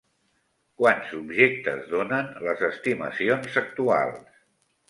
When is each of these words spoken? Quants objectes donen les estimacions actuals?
Quants 0.81 1.11
objectes 1.17 1.85
donen 1.93 2.33
les 2.49 2.65
estimacions 2.71 3.63
actuals? 3.63 4.45